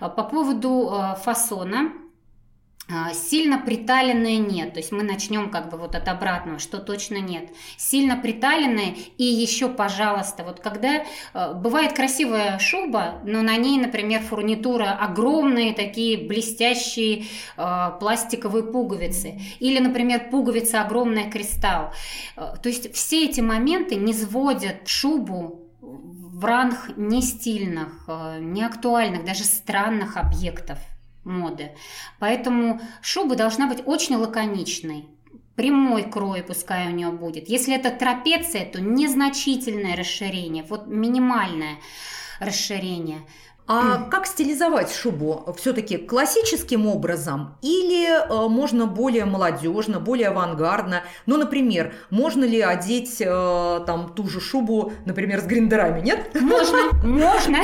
По 0.00 0.24
поводу 0.24 0.90
э, 0.92 1.16
фасона, 1.22 1.92
а, 2.86 3.14
сильно 3.14 3.58
приталенные 3.58 4.36
нет, 4.36 4.74
то 4.74 4.78
есть 4.78 4.92
мы 4.92 5.04
начнем 5.04 5.48
как 5.48 5.70
бы 5.70 5.78
вот 5.78 5.94
от 5.94 6.06
обратного, 6.06 6.58
что 6.58 6.78
точно 6.78 7.16
нет. 7.16 7.48
Сильно 7.78 8.14
приталенные 8.16 8.94
и 9.16 9.24
еще, 9.24 9.70
пожалуйста, 9.70 10.44
вот 10.44 10.60
когда 10.60 11.02
э, 11.32 11.54
бывает 11.54 11.94
красивая 11.94 12.58
шуба, 12.58 13.22
но 13.24 13.40
на 13.40 13.56
ней, 13.56 13.78
например, 13.78 14.20
фурнитура 14.20 14.98
огромные 15.00 15.72
такие 15.72 16.28
блестящие 16.28 17.24
пластиковые 17.56 18.64
пуговицы 18.64 19.40
или, 19.60 19.78
например, 19.78 20.28
пуговица 20.30 20.82
огромная 20.82 21.30
кристалл. 21.30 21.92
То 22.36 22.68
есть 22.68 22.94
все 22.94 23.24
эти 23.24 23.40
моменты 23.40 23.94
не 23.94 24.12
сводят 24.12 24.86
шубу 24.86 25.64
в 26.34 26.44
ранг 26.44 26.96
не 26.96 27.22
стильных, 27.22 28.04
э, 28.08 28.38
не 28.40 28.62
актуальных, 28.64 29.24
даже 29.24 29.44
странных 29.44 30.16
объектов 30.16 30.78
моды. 31.22 31.70
Поэтому 32.18 32.80
шуба 33.02 33.36
должна 33.36 33.68
быть 33.68 33.82
очень 33.86 34.16
лаконичной. 34.16 35.06
Прямой 35.54 36.02
крой 36.02 36.42
пускай 36.42 36.88
у 36.88 36.90
нее 36.90 37.12
будет. 37.12 37.48
Если 37.48 37.72
это 37.76 37.90
трапеция, 37.90 38.64
то 38.64 38.80
незначительное 38.80 39.94
расширение, 39.94 40.64
вот 40.64 40.88
минимальное 40.88 41.76
расширение– 42.40 43.20
а 43.66 44.10
как 44.10 44.26
стилизовать 44.26 44.94
шубу? 44.94 45.54
Все-таки 45.56 45.96
классическим 45.96 46.86
образом 46.86 47.56
или 47.62 48.06
э, 48.08 48.48
можно 48.48 48.86
более 48.86 49.24
молодежно, 49.24 50.00
более 50.00 50.28
авангардно? 50.28 51.02
Ну, 51.24 51.38
например, 51.38 51.94
можно 52.10 52.44
ли 52.44 52.60
одеть 52.60 53.16
э, 53.20 53.80
там 53.86 54.12
ту 54.14 54.28
же 54.28 54.40
шубу, 54.40 54.92
например, 55.06 55.40
с 55.40 55.44
гриндерами, 55.44 56.02
нет? 56.02 56.28
Можно, 56.38 56.92
можно. 57.04 57.58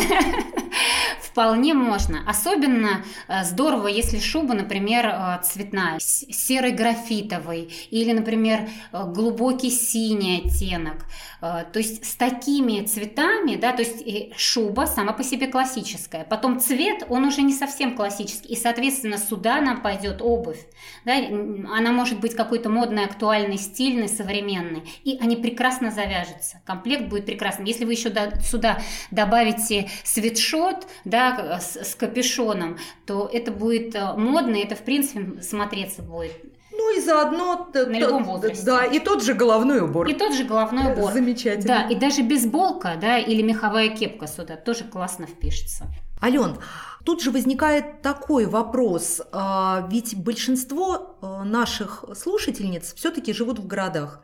Вполне 1.40 1.73
можно. 1.73 2.18
Особенно 2.26 3.02
э, 3.26 3.44
здорово, 3.44 3.87
если 3.87 4.18
шуба, 4.18 4.52
например, 4.52 5.06
э, 5.06 5.40
цветная, 5.42 5.99
серый 5.99 6.73
графитовый 6.73 7.73
или, 7.88 8.12
например, 8.12 8.68
э, 8.92 9.04
глубокий 9.06 9.70
синий 9.70 10.42
оттенок. 10.44 11.06
То 11.40 11.78
есть 11.78 12.04
с 12.04 12.16
такими 12.16 12.85
цветами, 12.85 13.56
да, 13.56 13.73
то 13.73 13.80
есть 13.80 14.04
шуба 14.37 14.85
сама 14.85 15.14
по 15.14 15.25
себе 15.25 15.47
классическая. 15.47 16.25
Потом 16.25 16.61
цвет, 16.61 17.06
он 17.09 17.25
уже 17.25 17.40
не 17.40 17.54
совсем 17.54 17.97
классический. 17.97 18.49
И, 18.49 18.56
соответственно, 18.56 19.16
сюда 19.16 19.62
нам 19.62 19.80
пойдет 19.80 20.20
обувь. 20.20 20.61
Да? 21.06 21.14
Она 21.16 21.92
может 21.92 22.20
быть 22.20 22.35
какой-то 22.35 22.68
модный, 22.68 23.06
актуальный, 23.06 23.56
стильный, 23.56 24.09
современный. 24.09 24.82
И 25.02 25.16
они 25.18 25.37
прекрасно 25.37 25.90
завяжутся. 25.90 26.61
Комплект 26.66 27.09
будет 27.09 27.25
прекрасным. 27.25 27.64
Если 27.64 27.87
вы 27.87 27.92
еще 27.92 28.12
сюда 28.42 28.78
добавите 29.11 29.88
свитшот, 30.04 30.87
да, 31.06 31.29
да, 31.37 31.60
с, 31.60 31.76
с 31.76 31.94
капюшоном, 31.94 32.78
то 33.06 33.28
это 33.32 33.50
будет 33.50 33.94
э, 33.94 34.14
модно, 34.16 34.56
это 34.56 34.75
в 34.75 34.82
принципе 34.82 35.42
смотреться 35.42 36.02
будет. 36.02 36.32
Ну 36.72 36.96
и 36.96 37.00
заодно 37.00 37.68
на 37.75 37.99
любом 37.99 38.25
возрасте. 38.25 38.64
Да, 38.64 38.84
и 38.84 38.99
тот 39.00 39.22
же 39.22 39.34
головной 39.34 39.80
убор. 39.80 40.08
И 40.08 40.14
тот 40.14 40.32
же 40.32 40.44
головной 40.44 40.92
убор. 40.92 41.12
Замечательно. 41.12 41.66
Да, 41.66 41.88
и 41.88 41.94
даже 41.94 42.22
бейсболка, 42.22 42.96
да, 43.00 43.18
или 43.18 43.42
меховая 43.42 43.90
кепка 43.90 44.26
сюда 44.26 44.56
тоже 44.56 44.84
классно 44.84 45.26
впишется. 45.26 45.87
Ален, 46.22 46.56
тут 47.04 47.22
же 47.22 47.30
возникает 47.30 48.02
такой 48.02 48.46
вопрос, 48.46 49.20
а, 49.32 49.87
ведь 49.90 50.16
большинство 50.16 51.16
э, 51.20 51.42
наших 51.44 52.04
слушательниц 52.14 52.94
все-таки 52.94 53.32
живут 53.32 53.58
в 53.58 53.66
городах. 53.66 54.22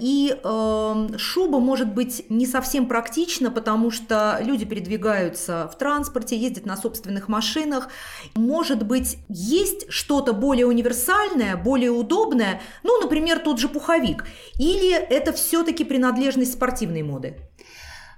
И 0.00 0.36
э, 0.42 1.08
шуба 1.16 1.58
может 1.58 1.92
быть 1.92 2.24
не 2.28 2.46
совсем 2.46 2.86
практична, 2.86 3.50
потому 3.50 3.90
что 3.90 4.38
люди 4.40 4.64
передвигаются 4.64 5.68
в 5.72 5.78
транспорте, 5.78 6.36
ездят 6.36 6.66
на 6.66 6.76
собственных 6.76 7.28
машинах. 7.28 7.88
Может 8.34 8.84
быть, 8.84 9.18
есть 9.28 9.90
что-то 9.90 10.32
более 10.32 10.66
универсальное, 10.66 11.56
более 11.56 11.90
удобное, 11.90 12.60
ну, 12.82 13.00
например, 13.00 13.40
тот 13.40 13.58
же 13.58 13.68
пуховик. 13.68 14.24
Или 14.58 14.92
это 14.92 15.32
все-таки 15.32 15.84
принадлежность 15.84 16.52
спортивной 16.52 17.02
моды? 17.02 17.36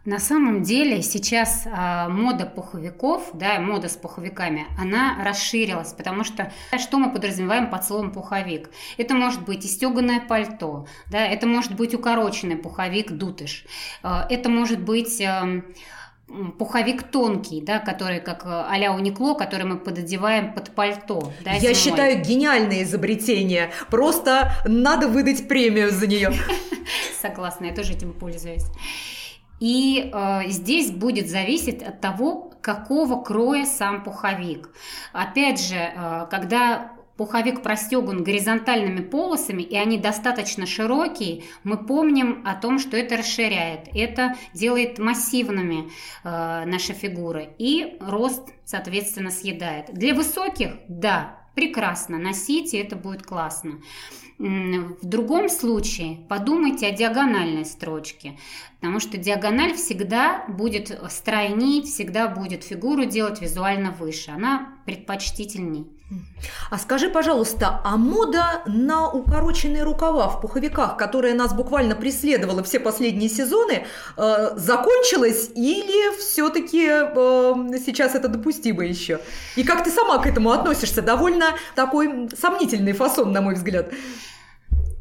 На 0.07 0.19
самом 0.19 0.63
деле 0.63 1.03
сейчас 1.03 1.67
э, 1.67 2.09
мода 2.09 2.47
пуховиков, 2.47 3.31
да, 3.35 3.61
мода 3.61 3.89
с 3.89 3.97
пуховиками, 3.97 4.67
она 4.79 5.23
расширилась, 5.23 5.93
потому 5.93 6.25
что 6.25 6.51
что 6.79 6.97
мы 6.99 7.13
подразумеваем 7.13 7.69
под 7.69 7.85
словом 7.85 8.11
пуховик? 8.11 8.71
Это 8.97 9.15
может 9.15 9.45
быть 9.45 9.65
и 9.67 9.69
стеганое 9.69 10.21
пальто, 10.21 10.87
да, 11.11 11.27
это 11.27 11.47
может 11.47 11.77
быть 11.77 11.95
укороченный 11.95 12.57
пуховик 12.57 13.13
дутыш, 13.13 13.67
э, 14.03 14.23
это 14.31 14.49
может 14.49 14.81
быть 14.81 15.21
э, 15.21 15.63
пуховик 16.59 17.03
тонкий, 17.03 17.61
да, 17.61 17.79
который 17.79 18.21
как 18.21 18.45
а-ля 18.47 18.93
уникло, 18.93 19.35
который 19.35 19.67
мы 19.67 19.77
пододеваем 19.77 20.55
под 20.55 20.71
пальто. 20.75 21.31
Да, 21.45 21.53
Я 21.53 21.61
зимой. 21.61 21.75
считаю 21.75 22.25
гениальное 22.25 22.85
изобретение. 22.85 23.71
Просто 23.91 24.53
надо 24.65 25.09
выдать 25.09 25.47
премию 25.47 25.91
за 25.91 26.07
нее. 26.07 26.33
Согласна, 27.21 27.67
я 27.67 27.75
тоже 27.75 27.93
этим 27.93 28.13
пользуюсь. 28.13 28.65
И 29.61 30.11
э, 30.13 30.49
здесь 30.49 30.91
будет 30.91 31.29
зависеть 31.29 31.83
от 31.83 32.01
того, 32.01 32.53
какого 32.61 33.23
кроя 33.23 33.65
сам 33.67 34.03
пуховик. 34.03 34.71
Опять 35.13 35.61
же, 35.61 35.77
э, 35.77 36.27
когда 36.31 36.93
пуховик 37.21 37.63
простеган 37.63 38.25
горизонтальными 38.25 39.03
полосами, 39.03 39.63
и 39.63 39.77
они 39.77 39.99
достаточно 39.99 40.65
широкие, 40.65 41.43
мы 41.65 41.77
помним 41.77 42.43
о 42.47 42.55
том, 42.55 42.79
что 42.79 42.97
это 42.97 43.19
расширяет, 43.19 43.89
это 43.95 44.37
делает 44.55 44.99
массивными 44.99 45.91
э, 46.25 46.65
наши 46.65 46.95
фигуры, 46.95 47.51
и 47.59 47.99
рост, 48.01 48.49
соответственно, 48.65 49.31
съедает. 49.31 49.93
Для 49.93 50.15
высоких, 50.15 50.77
да, 50.89 51.37
прекрасно, 51.61 52.19
носите, 52.19 52.81
это 52.81 52.97
будет 52.97 53.23
классно. 53.23 53.81
В 54.39 55.05
другом 55.05 55.51
случае 55.51 56.21
подумайте 56.31 56.87
о 56.87 56.93
диагональной 56.93 57.67
строчке, 57.67 58.39
потому 58.81 58.99
что 58.99 59.19
диагональ 59.19 59.75
всегда 59.75 60.47
будет 60.49 60.99
стройнить, 61.11 61.85
всегда 61.85 62.29
будет 62.29 62.65
фигуру 62.65 63.05
делать 63.05 63.43
визуально 63.43 63.91
выше, 63.91 64.31
она 64.31 64.79
предпочтительней. 64.87 65.87
А 66.71 66.79
скажи, 66.79 67.09
пожалуйста, 67.09 67.81
а 67.85 67.97
мода 67.97 68.63
на 68.67 69.09
укороченные 69.11 69.83
рукава 69.83 70.29
в 70.29 70.41
пуховиках, 70.41 70.97
которая 70.97 71.35
нас 71.35 71.53
буквально 71.53 71.95
преследовала 71.95 72.63
все 72.63 72.81
последние 72.81 73.29
сезоны, 73.29 73.87
э, 74.17 74.51
закончилась 74.57 75.51
или 75.55 76.17
все-таки 76.19 76.87
э, 76.87 77.79
сейчас 77.85 78.15
это 78.15 78.29
допустимо 78.29 78.85
еще? 78.85 79.21
И 79.57 79.65
как 79.65 79.85
ты 79.85 79.91
сама 79.91 80.19
к 80.19 80.27
этому 80.27 80.51
относишься? 80.51 81.03
Довольно 81.03 81.55
такой 81.75 82.29
сомнительный 82.41 82.93
фасон, 82.93 83.33
на 83.33 83.41
мой 83.41 83.55
взгляд. 83.55 83.93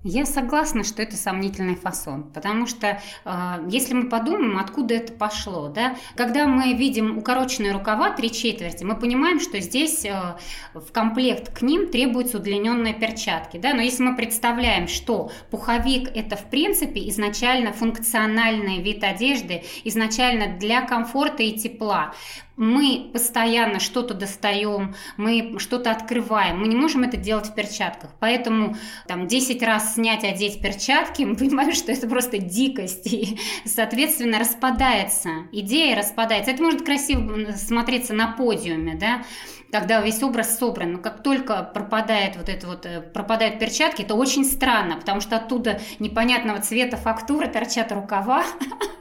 Я 0.03 0.25
согласна, 0.25 0.85
что 0.85 1.01
это 1.01 1.17
сомнительный 1.17 1.75
фасон, 1.75 2.23
потому 2.31 2.67
что 2.67 3.01
э, 3.25 3.65
если 3.69 3.93
мы 3.93 4.07
подумаем, 4.07 4.57
откуда 4.57 4.93
это 4.93 5.11
пошло, 5.11 5.67
да, 5.67 5.97
когда 6.15 6.47
мы 6.47 6.73
видим 6.73 7.17
укороченные 7.17 7.73
рукава 7.73 8.11
три 8.11 8.31
четверти, 8.31 8.85
мы 8.85 8.95
понимаем, 8.95 9.41
что 9.41 9.59
здесь 9.59 10.05
э, 10.05 10.37
в 10.73 10.93
комплект 10.93 11.57
к 11.57 11.61
ним 11.61 11.89
требуются 11.89 12.37
удлиненные 12.37 12.93
перчатки, 12.93 13.57
да, 13.57 13.73
но 13.73 13.81
если 13.81 14.03
мы 14.03 14.15
представляем, 14.15 14.87
что 14.87 15.31
пуховик 15.51 16.09
это 16.15 16.37
в 16.37 16.49
принципе 16.49 17.09
изначально 17.09 17.73
функциональный 17.73 18.81
вид 18.81 19.03
одежды, 19.03 19.63
изначально 19.83 20.57
для 20.57 20.81
комфорта 20.81 21.43
и 21.43 21.51
тепла, 21.51 22.13
мы 22.59 23.09
постоянно 23.13 23.79
что-то 23.79 24.13
достаем, 24.13 24.93
мы 25.15 25.57
что-то 25.59 25.91
открываем, 25.91 26.59
мы 26.59 26.67
не 26.67 26.75
можем 26.75 27.03
это 27.03 27.15
делать 27.15 27.47
в 27.47 27.55
перчатках. 27.55 28.11
Поэтому 28.19 28.75
там 29.07 29.27
10 29.27 29.63
раз 29.63 29.93
снять, 29.93 30.25
одеть 30.25 30.61
перчатки, 30.61 31.23
мы 31.23 31.37
понимаем, 31.37 31.71
что 31.71 31.93
это 31.93 32.07
просто 32.07 32.37
дикость. 32.37 33.07
И, 33.11 33.39
соответственно, 33.65 34.39
распадается. 34.39 35.29
Идея 35.53 35.95
распадается. 35.95 36.51
Это 36.51 36.61
может 36.61 36.83
красиво 36.83 37.53
смотреться 37.55 38.13
на 38.13 38.33
подиуме, 38.33 38.95
да, 38.95 39.23
когда 39.71 40.01
весь 40.01 40.21
образ 40.21 40.57
собран, 40.57 40.93
но 40.93 40.97
как 40.97 41.23
только 41.23 41.63
пропадает 41.63 42.35
вот 42.35 42.49
это 42.49 42.67
вот, 42.67 42.85
э, 42.85 43.01
пропадают 43.01 43.59
перчатки, 43.59 44.01
это 44.01 44.15
очень 44.15 44.43
странно, 44.43 44.97
потому 44.97 45.21
что 45.21 45.37
оттуда 45.37 45.79
непонятного 45.99 46.59
цвета 46.59 46.97
фактуры 46.97 47.47
торчат 47.47 47.91
рукава, 47.91 48.43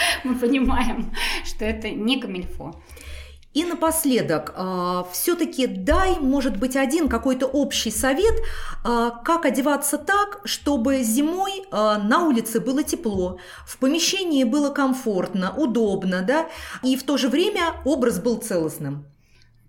мы 0.24 0.34
понимаем, 0.34 1.12
что 1.44 1.64
это 1.64 1.90
не 1.90 2.20
камильфо. 2.20 2.74
И 3.54 3.64
напоследок, 3.64 4.52
а, 4.56 5.08
все-таки 5.10 5.66
дай, 5.66 6.20
может 6.20 6.58
быть, 6.58 6.76
один 6.76 7.08
какой-то 7.08 7.46
общий 7.46 7.90
совет, 7.90 8.34
а, 8.84 9.10
как 9.10 9.46
одеваться 9.46 9.96
так, 9.98 10.40
чтобы 10.44 11.02
зимой 11.02 11.64
а, 11.70 11.98
на 11.98 12.26
улице 12.26 12.60
было 12.60 12.84
тепло, 12.84 13.38
в 13.66 13.78
помещении 13.78 14.44
было 14.44 14.70
комфортно, 14.70 15.54
удобно, 15.56 16.22
да, 16.22 16.46
и 16.82 16.94
в 16.94 17.02
то 17.04 17.16
же 17.16 17.28
время 17.28 17.74
образ 17.84 18.20
был 18.20 18.36
целостным. 18.36 19.06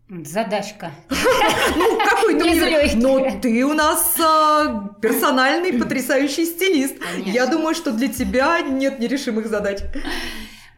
Задачка. 0.09 0.91
Ну, 1.75 1.99
какой 1.99 2.33
ну, 2.33 2.39
Но 2.95 3.39
ты 3.39 3.63
у 3.63 3.73
нас 3.73 4.15
персональный 5.01 5.73
потрясающий 5.73 6.45
стилист. 6.45 6.95
Я 7.25 7.45
думаю, 7.45 7.75
что 7.75 7.91
для 7.91 8.07
тебя 8.07 8.59
нет 8.61 8.99
нерешимых 8.99 9.47
задач. 9.47 9.79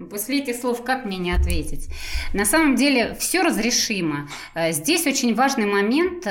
После 0.09 0.39
этих 0.39 0.55
слов 0.55 0.83
как 0.83 1.05
мне 1.05 1.17
не 1.17 1.31
ответить? 1.31 1.89
На 2.33 2.43
самом 2.43 2.75
деле 2.75 3.15
все 3.19 3.43
разрешимо. 3.43 4.27
Э, 4.55 4.71
здесь 4.71 5.05
очень 5.05 5.35
важный 5.35 5.67
момент 5.67 6.25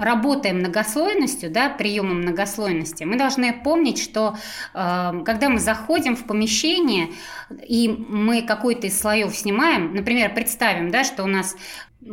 работаем 0.00 0.58
многослойностью, 0.58 1.50
да, 1.50 1.68
приемом 1.68 2.22
многослойности, 2.22 3.04
мы 3.04 3.16
должны 3.16 3.52
помнить, 3.52 4.02
что 4.02 4.36
э, 4.74 5.22
когда 5.24 5.48
мы 5.48 5.58
заходим 5.58 6.16
в 6.16 6.24
помещение 6.24 7.08
и 7.66 7.88
мы 7.88 8.42
какой-то 8.42 8.86
из 8.86 8.98
слоев 8.98 9.36
снимаем, 9.36 9.94
например, 9.94 10.34
представим, 10.34 10.90
да, 10.90 11.04
что 11.04 11.24
у 11.24 11.26
нас 11.26 11.56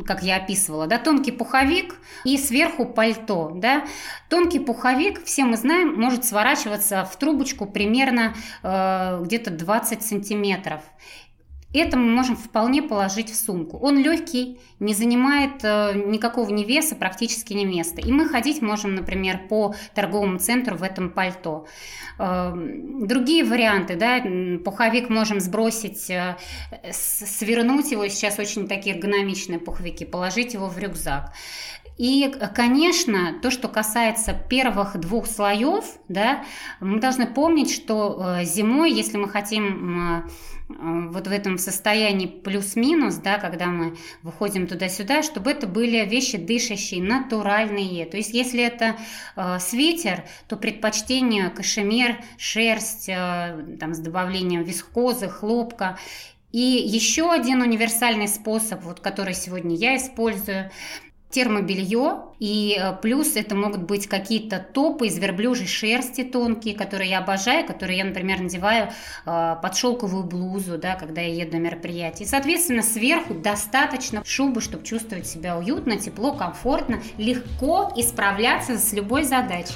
как 0.05 0.21
я 0.21 0.35
описывала, 0.35 0.85
да, 0.85 0.99
тонкий 0.99 1.31
пуховик 1.31 1.95
и 2.25 2.37
сверху 2.37 2.85
пальто, 2.85 3.53
да. 3.55 3.85
Тонкий 4.29 4.59
пуховик, 4.59 5.23
все 5.23 5.45
мы 5.45 5.55
знаем, 5.55 5.95
может 5.95 6.25
сворачиваться 6.25 7.05
в 7.05 7.17
трубочку 7.17 7.65
примерно 7.65 8.35
э, 8.63 9.21
где-то 9.23 9.51
20 9.51 10.03
сантиметров. 10.03 10.81
Это 11.73 11.97
мы 11.97 12.05
можем 12.05 12.37
вполне 12.37 12.81
положить 12.81 13.29
в 13.29 13.35
сумку. 13.35 13.77
Он 13.77 13.97
легкий, 13.97 14.59
не 14.79 14.93
занимает 14.93 15.63
э, 15.63 15.93
никакого 16.05 16.49
ни 16.49 16.63
веса, 16.63 16.95
практически 16.95 17.53
ни 17.53 17.65
места. 17.65 17.99
И 17.99 18.11
мы 18.11 18.27
ходить 18.29 18.61
можем, 18.61 18.95
например, 18.95 19.47
по 19.49 19.75
торговому 19.93 20.39
центру 20.39 20.77
в 20.77 20.83
этом 20.83 21.09
пальто. 21.09 21.67
Э, 22.19 22.53
другие 22.55 23.43
варианты, 23.43 23.95
да, 23.97 24.23
пуховик 24.63 25.09
можем 25.09 25.41
сбросить, 25.41 26.09
э, 26.09 26.37
свернуть 26.91 27.91
его, 27.91 28.07
сейчас 28.07 28.39
очень 28.39 28.67
такие 28.67 28.95
эргономичные 28.95 29.59
пуховики, 29.59 30.05
положить 30.05 30.53
его 30.53 30.67
в 30.67 30.77
рюкзак. 30.77 31.33
И, 31.97 32.31
конечно, 32.53 33.39
то, 33.41 33.49
что 33.49 33.67
касается 33.67 34.33
первых 34.33 34.97
двух 34.99 35.25
слоев, 35.25 35.83
да, 36.07 36.43
мы 36.79 36.99
должны 36.99 37.25
помнить, 37.25 37.73
что 37.73 38.39
зимой, 38.43 38.91
если 38.91 39.17
мы 39.17 39.27
хотим 39.29 40.27
вот 40.69 41.27
в 41.27 41.31
этом 41.31 41.57
состоянии 41.57 42.27
плюс-минус, 42.27 43.15
да, 43.15 43.37
когда 43.37 43.67
мы 43.67 43.95
выходим 44.21 44.67
туда-сюда, 44.67 45.23
чтобы 45.23 45.51
это 45.51 45.65
были 45.65 46.05
вещи 46.05 46.37
дышащие, 46.37 47.01
натуральные. 47.01 48.05
То 48.05 48.17
есть, 48.17 48.33
если 48.33 48.63
это 48.63 48.97
э, 49.35 49.59
свитер, 49.59 50.25
то 50.47 50.57
предпочтение 50.57 51.49
кашемир, 51.49 52.17
шерсть, 52.37 53.07
э, 53.07 53.77
там, 53.79 53.93
с 53.93 53.99
добавлением 53.99 54.63
вискозы, 54.63 55.29
хлопка. 55.29 55.97
И 56.51 56.59
еще 56.59 57.31
один 57.31 57.61
универсальный 57.61 58.27
способ, 58.27 58.83
вот, 58.83 58.99
который 58.99 59.33
сегодня 59.33 59.75
я 59.75 59.95
использую, 59.95 60.69
термобелье, 61.29 62.21
и 62.39 62.77
э, 62.79 62.93
плюс 63.01 63.35
это 63.35 63.55
могут 63.55 63.81
быть 63.81 64.07
какие-то 64.07 64.59
топы 64.59 65.07
из 65.07 65.17
верблюжьей 65.17 65.67
шерсти 65.67 66.23
тонкие, 66.23 66.75
которые 66.75 67.09
я 67.09 67.19
обожаю, 67.19 67.65
которые 67.65 67.97
я, 67.97 68.05
например, 68.05 68.39
надеваю 68.39 68.89
э, 69.25 69.55
под 69.61 69.75
шелковую 69.75 70.23
блузу, 70.23 70.77
да, 70.77 70.95
когда 70.95 71.21
я 71.21 71.43
еду 71.43 71.57
на 71.57 71.61
мероприятие. 71.61 72.25
И, 72.25 72.29
соответственно, 72.29 72.81
сверху 72.81 73.33
достаточно 73.33 74.23
шубы, 74.25 74.61
чтобы 74.61 74.85
чувствовать 74.85 75.27
себя 75.27 75.57
уютно, 75.57 75.97
тепло, 75.97 76.33
комфортно, 76.33 77.01
легко 77.17 77.91
и 77.95 78.03
справляться 78.03 78.77
с 78.77 78.93
любой 78.93 79.23
задачей. 79.23 79.75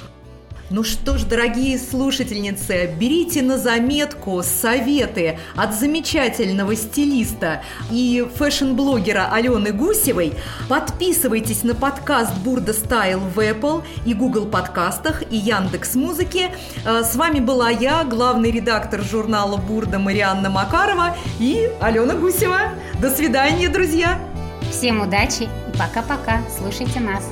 Ну 0.72 0.84
что 0.84 1.18
ж, 1.18 1.24
дорогие 1.24 1.78
слушательницы, 1.78 2.90
берите 2.98 3.42
на 3.42 3.58
заметку 3.58 4.42
советы 4.42 5.38
от 5.54 5.74
замечательного 5.74 6.74
стилиста 6.76 7.62
и 7.90 8.26
фэшн-блогера 8.38 9.28
Алены 9.30 9.72
Гусевой. 9.72 10.32
Подписывайтесь 10.70 11.62
на 11.62 11.74
подкаст 11.74 12.34
Burda 12.38 12.72
Style 12.72 13.20
в 13.20 13.38
Apple 13.38 13.84
и 14.06 14.14
Google 14.14 14.46
подкастах 14.46 15.22
и 15.30 15.36
Яндекс 15.36 15.94
Музыке. 15.94 16.52
Э, 16.86 17.02
с 17.04 17.16
вами 17.16 17.40
была 17.40 17.68
я, 17.68 18.04
главный 18.04 18.50
редактор 18.50 19.02
журнала 19.02 19.58
Burda 19.58 19.98
Марианна 19.98 20.48
Макарова 20.48 21.14
и 21.38 21.68
Алена 21.82 22.14
Гусева. 22.14 22.72
До 22.98 23.10
свидания, 23.10 23.68
друзья! 23.68 24.18
Всем 24.70 25.02
удачи 25.02 25.42
и 25.42 25.76
пока-пока. 25.76 26.40
Слушайте 26.58 26.98
нас. 26.98 27.24